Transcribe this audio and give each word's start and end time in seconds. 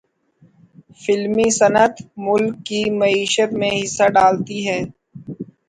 فلمی 1.01 1.47
صنعت 1.59 1.95
ملک 2.25 2.53
کی 2.67 2.81
معیشت 2.99 3.49
میں 3.59 3.71
حصہ 3.81 4.05
ڈالتی 4.15 4.59
ہے۔ 4.67 4.79